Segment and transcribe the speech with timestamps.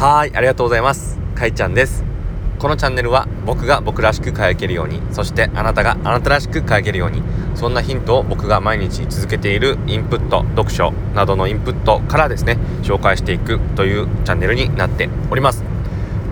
[0.00, 1.18] はいありがとうございます。
[1.34, 2.04] かいちゃんです。
[2.58, 7.22] このチャンネルは僕が僕らしく輝けるようにそしてあなたがあなたらしく輝けるように
[7.54, 15.62] そんなヒントを僕が毎日続けているインプット読書などのインプットからですね紹介していくというチャンネルになっております。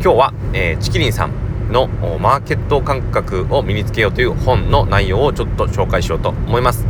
[0.02, 6.86] 今日は、えー、チキリンさんのマーケット感覚を身につけようという本の内容をちょっと紹介しようと思います。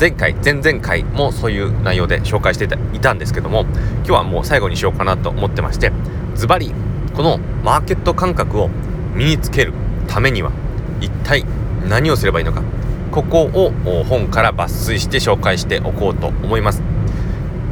[0.00, 5.90] 前回前々回もそういう内容で紹介していたんですけども今日はもう最後にしようかなと思ってまして
[6.36, 6.72] ズバリ
[7.16, 8.68] このマーケット感覚を
[9.14, 9.72] 身につける
[10.06, 10.52] ためには
[11.00, 11.44] 一体
[11.88, 12.62] 何をすればいいのか
[13.10, 13.72] ここを
[14.04, 16.80] 本から抜粋して紹介しておこうと思います、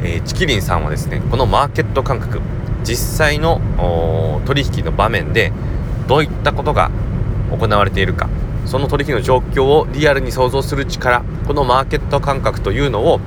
[0.03, 2.41] えー、チキリンさんはですねこのマーケット感覚
[2.83, 5.53] 実際の取引の場面で
[6.07, 6.91] どういったことが
[7.51, 8.29] 行われているか
[8.67, 13.19] その取引の状況をリアルに想像する力このマーケット感覚というのを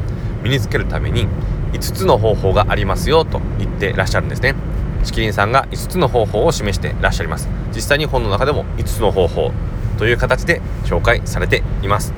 [0.43, 1.27] 身につけるために
[1.73, 4.55] 5つの方法がありますよと言ってらっしゃるんですね。
[5.03, 7.49] チキリンさんが5つの方法を示してらっしゃいます。
[7.75, 9.51] 実際に本の中でも5つの方法
[9.99, 12.13] という形で紹介されています。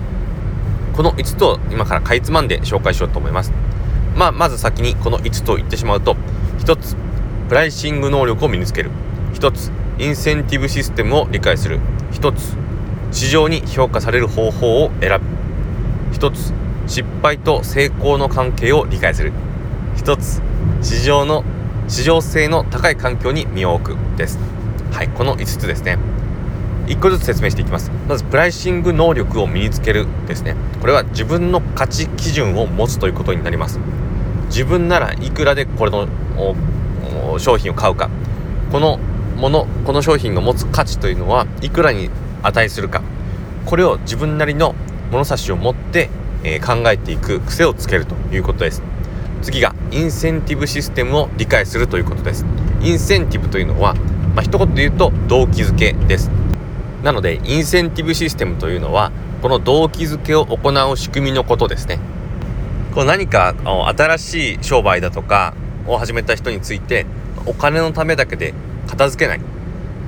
[0.95, 3.53] この5つを今からかいつまんで紹介しようと思います。
[4.17, 6.17] まあまず先にこの5つと言ってしまうと
[6.59, 6.97] 1つ
[7.49, 8.91] プライシング能力を身につける。
[9.35, 11.79] 1つインセンティブシステムを理解する。
[12.13, 12.62] 1つ
[13.13, 15.43] 市場に評価される方法を選ぶ
[16.13, 16.53] 一つ
[16.87, 19.33] 失敗と成功の関係を理解する。
[19.97, 20.43] 一つ
[20.81, 21.45] 市場の
[21.89, 24.17] 市場性の高い環境に身を置く。
[24.17, 24.39] です。
[24.93, 25.99] はいこの5つですね。
[26.87, 27.91] 1個ずつ説明していきます。
[28.09, 30.07] まずプライシング能力を身につける。
[30.27, 30.57] ですね。
[30.81, 33.79] これは自分の価値基準を持つということになります。
[34.47, 36.09] 自分ならいくらでこれの
[37.39, 38.11] 商品を買うか。
[38.71, 38.99] この
[39.37, 42.11] ものこの商品が持つ価値というのはいくらに
[42.43, 43.03] 値するか。
[43.67, 44.75] これを自分なりの
[45.11, 46.11] 物差しを持って、
[46.45, 48.83] えー、考えていく癖をつけるということです。
[49.43, 52.47] 次がインセンティブシステムを理解するということです。
[52.81, 53.95] インセンティブというのは、
[54.35, 56.31] まあ、一言で言うと動機づけです。
[57.03, 59.11] なのでインセンティブシステムというのは
[59.43, 61.99] この動機づけを行う仕組みのことですね。
[62.95, 65.55] こう何か新しい商売だとか
[65.87, 67.07] を始めた人について
[67.47, 68.55] お金のためだけで
[68.87, 69.41] 片付けない。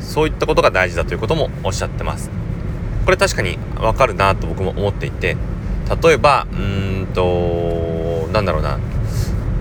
[0.00, 2.30] そういったことが大事だということもおっしゃってます。
[3.04, 5.36] これ確かにわかるなと僕も思っていて
[6.02, 8.78] 例えばうんとなんだろうな。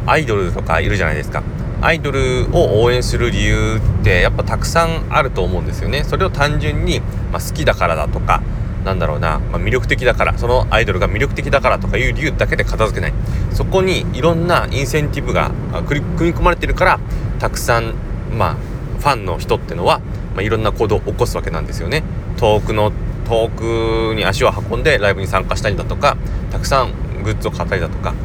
[0.06, 1.44] アイドルとかいるじゃないですか。
[1.82, 6.04] アイドルを応援する理由ってやっぱたくさんあると思うんですよね。
[6.04, 7.00] それを単純に、
[7.32, 8.42] まあ、好きだからだとか
[8.86, 10.38] なんだろうな、まあ、魅力的だから。
[10.38, 13.14] そのアイドルが魅力的だからとかいう理由だけで片付けない。
[13.54, 15.52] そこにいろんなインセンティブが
[15.88, 17.00] 組み込まれてるから
[17.40, 17.94] たくさん
[18.38, 18.56] まあ
[19.00, 20.02] ファンの人ってのは
[20.34, 22.04] まあ、いろんな行動を起こすわけなんですよね。
[22.38, 22.92] 遠くの
[23.26, 26.18] 遠くに足を運んでライブに参加したりだとか
[26.52, 26.92] たくさん
[27.24, 28.18] グッズを買ったりだとか、ま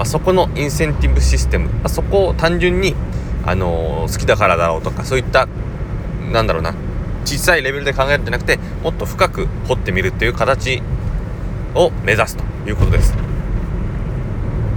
[0.00, 2.94] あ、そこのインセンティブシステム、まあ、そこを単純に、
[3.44, 5.48] あのー、好きだからだろうとかそういった
[6.32, 6.74] なんだろうな
[7.24, 10.82] 小さいレベルで考えるんじゃなくてもっと深く掘ってみるっていう形
[11.74, 13.14] を目指すということです。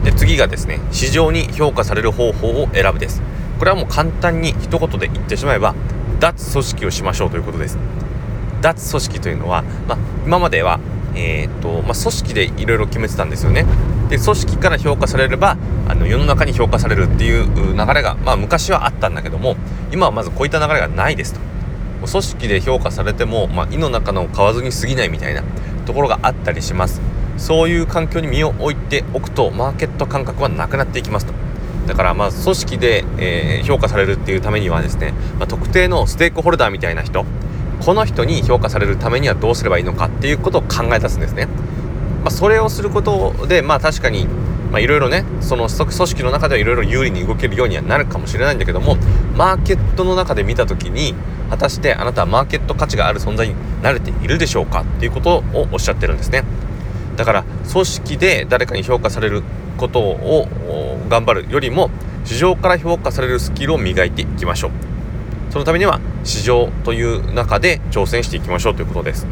[0.04, 3.22] で次がですね市場に評価される方法を選ぶです
[3.59, 5.75] これはもう簡単に一言で言ってしまえば
[6.19, 7.78] 脱組織をしましょうということです。
[8.61, 10.79] 脱組織というのは、まあ、今までは、
[11.16, 13.66] えーとまあ、組織でいろいろ決めてたんですよね。
[14.09, 15.57] で組織から評価されれば
[15.88, 19.57] あの世の中に評価されるっていう流れが、まあ、昔はあったんだけども
[19.91, 21.39] 今はまずこういった流れがないですと。
[22.00, 25.44] 組織で評価されても、まあ、胃の中の買わずに過ぎないみたいな
[25.85, 27.01] ところがあったりします。
[27.38, 31.33] そういう環境に身を置いておくとマーケット感覚はなくなっていきますと。
[31.88, 37.25] だからまあ組織で、えー、評価されるっていうためにはですね、まあ、特定のステークホルダーみたいな人
[37.84, 41.48] この人に評価されるためにはどうすればいいのかっていうことを考え出すんですね。
[42.24, 44.28] まあ、それをすることでまあ確かに
[44.75, 48.98] いろいろねその組織の中ではいろいろ有利に動けるようにはなるかもしれないんだけども
[49.36, 51.14] マーケットの中で見た時に
[51.50, 56.44] 果たしてあなたはマーケット価値がある存在に慣れているでしょうかっていうことをおっしゃってるんですね。
[57.16, 59.44] だから組織で誰かに評価される
[59.78, 60.48] ことを
[61.07, 61.90] 頑張るよりも
[62.25, 64.72] 市場から評価されるスキルを磨いていきましょう。
[65.50, 69.25] そのためには市場という中で挑戦していきましょうということです、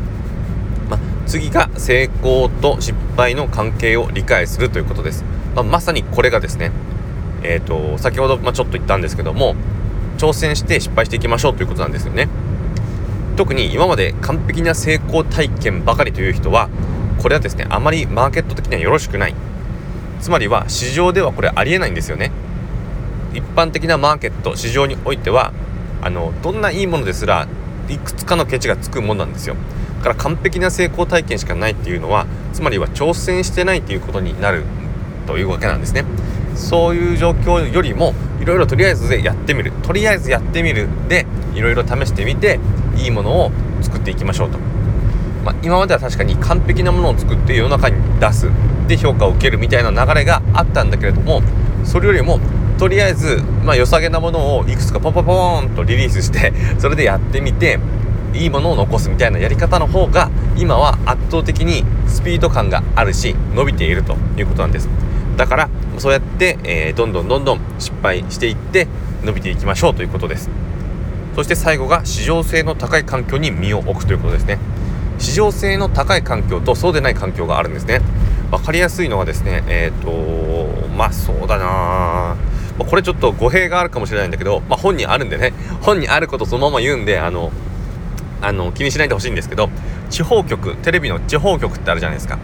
[0.90, 5.24] まあ、次が成功と失敗の関係を理解するということです、
[5.56, 6.72] まあ、まさにこれがですね
[7.48, 9.56] えーと、先ほど、まあ、ちょっと言ったんですけども
[10.18, 12.28] 挑戦して失敗していきましょうということなんですよね。
[13.36, 16.70] 特に今まで完璧な成功体験ばかりという人は
[17.22, 19.36] これはですねあまりマーケット的にはよろしくない。
[20.22, 22.32] つまりは市場ではこれありえないんですよね。
[23.34, 25.52] 一般的なマーケット市場においては
[26.02, 27.48] あのどんないいものですら
[27.90, 29.56] いくつかのケチがつくものなんですよ。
[29.98, 34.64] だから完璧な成功体験しかないっていうのはつまりは挑戦してないっていうことになる
[35.28, 36.06] というわけなんですね。
[36.56, 39.72] そういう状況よりもいろいろとりあえずでやってみる。
[39.84, 42.60] とりあえずやってみるでいろいろ試してみて
[42.98, 43.52] いいものを
[43.82, 44.58] 作っていきましょうと、
[45.44, 48.50] まあ、今までは確かに完璧なものを作って世の中に出す
[48.88, 51.42] で評価を受けるみたいな流れがあったんだけれども
[51.84, 52.40] それよりも
[52.78, 57.80] とりあえず、まあ、良さげなものをいくつかポンポンポンとリリースして それでやってみて
[58.34, 64.90] いいものを残すみたいなやり方の方が今は圧倒的にスピード感があるし伸びているということなんです。
[65.38, 68.88] だからそうやって、えー、どんどんどんどん失敗していって
[69.24, 70.50] 伸びていきましょうということです。
[71.36, 74.60] そして最後が市場性の高い環境に身を置くということですね。
[75.18, 78.02] 市場性の高い環境とそうでない環境があるんですね。
[78.58, 82.36] 分かりやすいのはですねえっ、ー、とまあそうだな。
[82.78, 85.54] これちょっと語弊があるかもしれないんだけど、まあ、本にあるんでね。
[85.82, 87.52] 本にあることそのまま言うんであの
[88.42, 89.70] あの気にしないでほしいんですけど
[90.10, 92.38] 地方局テレビの地方局ってあるじゃないですか。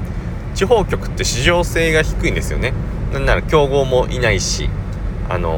[0.56, 2.74] 地方局って市場性が低いんですよね。
[3.14, 4.70] なんなら競合もいないし
[5.30, 5.54] あの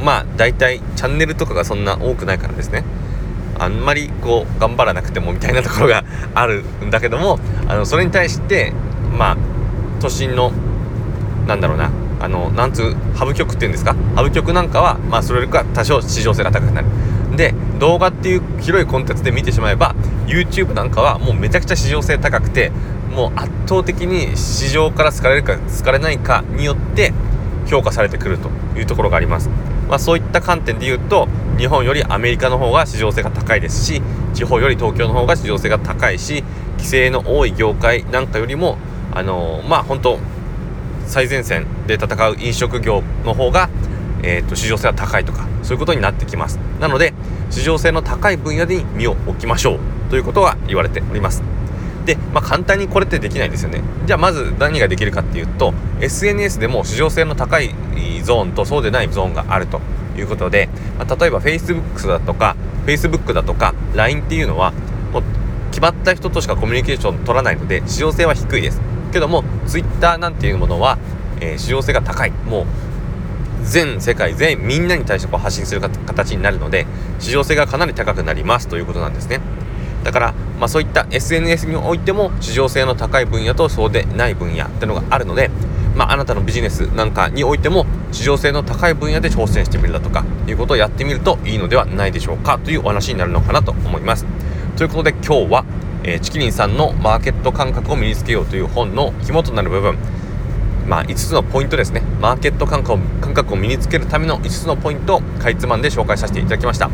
[0.00, 2.84] ー、まあ大体チャンネルとかがそんな多くないからですね。
[3.58, 7.38] あんまりこう頑張らなくてもみたいなところがあるんだけども
[7.68, 8.72] あのそれに対して
[9.16, 9.36] まあ
[10.00, 10.52] 都心の
[11.46, 13.94] なんだろうなあのなんつうハブ局っていうんですか？
[14.14, 16.86] ハブ局なんかはまあそれよりか多少市場性が高くなる。
[17.36, 19.94] で動画っていう広いコンテンツで見てしまえば
[20.26, 22.70] YouTube なんかはもうめちゃくちゃ市場性高くて
[23.10, 27.14] もう圧倒的に市場から好かれるか好かれないかによって
[27.66, 29.48] 評価されてくるというところがあります、
[29.88, 31.26] まあ、そういった観点で言うと
[31.56, 34.02] 日本よりアメリカの方が市場性が高いですし
[34.34, 38.76] 地方より東京の方が市場性が高いし規制の多い業界なんかよりも
[39.12, 40.18] あのー、まあ本当
[41.06, 43.68] 最前線で戦う飲食業の方が、
[44.22, 46.58] えーと市場性が高いとかそういうことになってきます。
[46.80, 47.12] なので
[47.50, 49.78] 市場性の高い分野に身を置きましょう
[50.10, 51.42] ということが言われております。
[52.04, 53.82] で、まあ、簡単にこれってできないですよね。
[54.06, 57.74] じゃあまず何ができるかっていうと SNS でも市場性の高い
[58.24, 59.80] ゾーンとそうでないゾーンがあると
[60.16, 60.68] いうことで、
[60.98, 62.56] まあ、例えば Facebook だとか
[62.86, 64.72] Facebook だとか LINE っていうのは
[65.12, 65.22] もう
[65.70, 68.91] 決まった人としかコミュニケーション取らないので市場性は低いです。
[69.12, 70.98] けども Twitter なんていうものは、
[71.40, 72.30] えー、市場性が高い。
[72.30, 72.66] もう
[73.64, 76.84] 全世界全みんなに対してこう発信する形になるので
[77.20, 78.68] 市場性がかなり高くなります。
[78.68, 79.40] ということなんですね。
[80.04, 85.50] だから、まあ、そういった SNS においても市場性の高い分野とそうでない分野っていうのがあるので、
[85.94, 92.58] まあ、あなたのビジネスなんかにおいても市場性の高い分野で挑戦してみるだとかいうことをやってみるといいのではないでしょうか。
[92.58, 94.26] というお話になるのかなと思います。
[94.76, 95.64] ということで今日は、
[96.04, 99.98] えー、チキリンさんのマーケット感覚を身につけようという本の肝となる部分。
[100.86, 102.02] まあ、5つのポイントですね。
[102.20, 106.90] マーケット感覚を感覚を身につけるための5つのポイントをかいつまんで紹介させていただきました。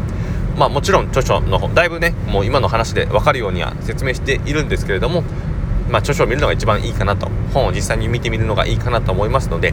[0.58, 5.22] まあもちろん著書の方だいぶねもう今の話で分かるようには説明しているんですけれども
[5.88, 7.28] まあ著書を見るのが一番いいかなと。
[7.54, 9.72] 本を実際に見てみるのがいいかなと思いますので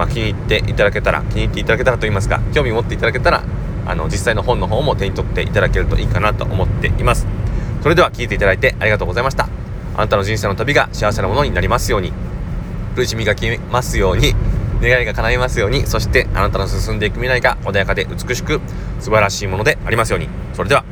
[0.00, 3.44] まあ、気に入っていただけたら気に入っていただけたらと言いますか興味持っていただけたら
[3.86, 7.26] あの実際の本の方も手に取っていただけるといいかなと思っています。
[7.82, 9.48] それでは聞いていただいてありがとうございました。
[9.94, 12.12] あなたの人生の旅が幸せなものになりますように。
[12.94, 14.34] 苦しみが消えますように。
[14.82, 15.86] 願いが叶いますように。
[15.86, 18.60] そしてあなたの進んでいく未来が穏やかで美しく
[19.00, 20.28] 素晴らしいものでありますように。
[20.54, 20.84] それでは。